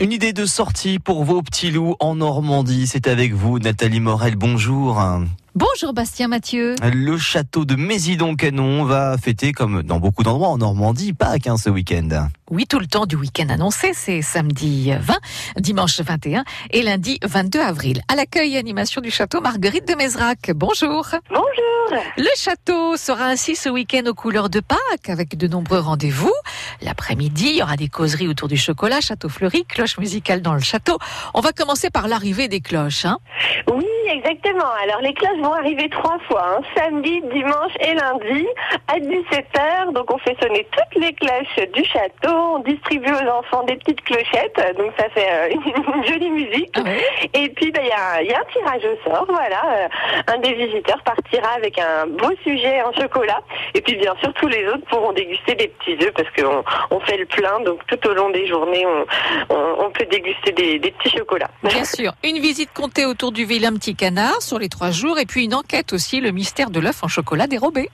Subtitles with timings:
[0.00, 2.86] Une idée de sortie pour vos petits loups en Normandie.
[2.86, 4.36] C'est avec vous, Nathalie Morel.
[4.36, 4.98] Bonjour.
[5.58, 6.76] Bonjour Bastien Mathieu.
[6.84, 11.68] Le château de Mésidon-Canon va fêter, comme dans beaucoup d'endroits en Normandie, Pâques hein, ce
[11.68, 12.28] week-end.
[12.48, 15.14] Oui, tout le temps du week-end annoncé, c'est samedi 20,
[15.56, 18.02] dimanche 21 et lundi 22 avril.
[18.06, 20.52] À l'accueil et animation du château Marguerite de Mézrac.
[20.54, 21.08] Bonjour.
[21.28, 22.02] Bonjour.
[22.16, 26.32] Le château sera ainsi ce week-end aux couleurs de Pâques avec de nombreux rendez-vous.
[26.82, 30.60] L'après-midi, il y aura des causeries autour du chocolat, château fleuri, cloche musicale dans le
[30.60, 30.98] château.
[31.34, 33.06] On va commencer par l'arrivée des cloches.
[33.06, 33.18] Hein
[33.72, 34.70] oui, exactement.
[34.82, 36.60] Alors les cloches vont arriver trois fois, hein.
[36.76, 38.46] samedi, dimanche et lundi
[38.88, 39.92] à 17h.
[39.92, 44.00] Donc on fait sonner toutes les cloches du château, on distribue aux enfants des petites
[44.02, 45.48] clochettes, donc ça fait euh,
[45.94, 46.70] une jolie musique.
[46.74, 47.30] Ah ouais.
[47.34, 49.62] Et puis ben, il y, a, y, a un tirage au sort, voilà.
[49.66, 49.88] Euh,
[50.28, 53.40] un des visiteurs partira avec un beau sujet en chocolat.
[53.74, 57.00] Et puis bien sûr tous les autres pourront déguster des petits œufs parce qu'on on
[57.00, 60.78] fait le plein, donc tout au long des journées on, on, on peut déguster des,
[60.78, 61.50] des petits chocolats.
[61.62, 65.26] Bien sûr, une visite comptée autour du vilain petit canard sur les trois jours et
[65.26, 67.90] puis une enquête aussi, le mystère de l'œuf en chocolat dérobé.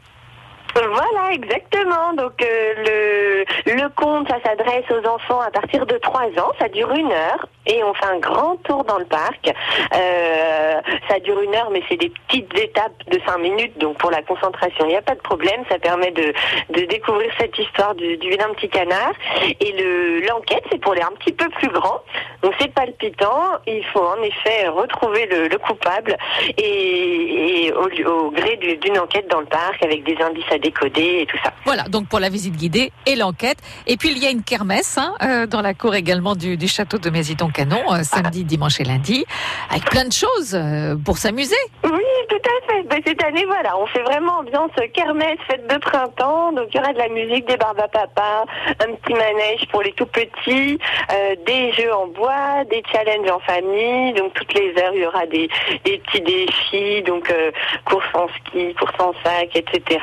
[0.75, 2.12] Voilà, exactement.
[2.14, 6.53] Donc euh, le, le conte, ça s'adresse aux enfants à partir de 3 ans.
[6.58, 9.53] Ça dure une heure et on fait un grand tour dans le parc.
[9.94, 13.78] Euh, ça dure une heure, mais c'est des petites étapes de 5 minutes.
[13.78, 15.62] Donc pour la concentration, il n'y a pas de problème.
[15.70, 16.33] Ça permet de,
[16.70, 19.12] de découvrir cette histoire du, du vilain petit canard.
[19.61, 22.00] Et le l'enquête, c'est pour les un petit peu plus grands.
[22.42, 23.59] Donc c'est palpitant.
[23.66, 26.16] Il faut en effet retrouver le, le coupable
[26.59, 31.20] et, au, au gré du- d'une enquête dans le parc avec des indices à décoder
[31.22, 31.52] et tout ça.
[31.64, 33.58] Voilà, donc pour la visite guidée et l'enquête.
[33.86, 36.68] Et puis il y a une kermesse hein, euh, dans la cour également du, du
[36.68, 39.24] château de Mésidon-Canon, euh, samedi, dimanche et lundi,
[39.70, 41.62] avec plein de choses euh, pour s'amuser.
[41.84, 41.90] Oui,
[42.28, 42.82] tout à fait.
[42.84, 46.52] Ben, cette année, voilà, on fait vraiment ambiance kermesse, fête de printemps.
[46.52, 49.82] Donc, il y aura de la musique, des barbes à papa, un petit manège pour
[49.82, 50.78] les tout petits,
[51.12, 54.12] euh, des jeux en bois, des challenges en famille.
[54.14, 55.48] Donc, toutes les heures, il y aura des,
[55.84, 57.50] des petits défis, donc euh,
[57.84, 60.00] course en ski, course en sac, etc.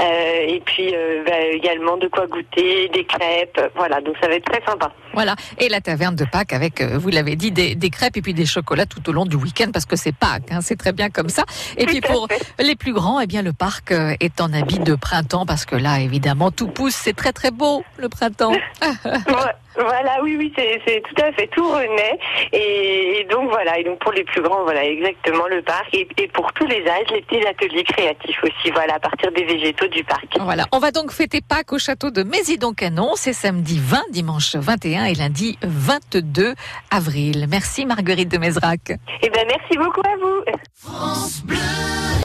[0.00, 3.60] Euh, et puis, euh, ben, également de quoi goûter, des crêpes.
[3.76, 4.92] Voilà, donc ça va être très sympa.
[5.14, 8.22] Voilà, et la taverne de Pâques avec, euh, vous l'avez dit, des, des crêpes et
[8.22, 10.92] puis des chocolats tout au long du week-end parce que c'est Pâques, hein, c'est très
[10.92, 11.44] bien comme ça.
[11.76, 12.62] Et puis Tout pour fait.
[12.62, 15.76] les plus grands, eh bien le parc euh, est en habit de printemps parce que
[15.76, 18.52] là, évidemment, tout pousse, c'est très très beau le printemps.
[19.04, 22.18] Ouais, Voilà, oui, oui, c'est tout à fait tout renaît.
[22.52, 25.94] Et, et donc voilà, et donc pour les plus grands, voilà, exactement le parc.
[25.94, 29.44] Et, et pour tous les âges, les petits ateliers créatifs aussi, voilà, à partir des
[29.44, 30.26] végétaux du parc.
[30.40, 33.12] Voilà, on va donc fêter Pâques au château de Mésidon-Canon.
[33.14, 36.54] C'est samedi 20, dimanche 21 et lundi 22
[36.90, 37.46] avril.
[37.48, 38.92] Merci Marguerite de Mézrac.
[39.22, 42.12] Et ben merci beaucoup à vous.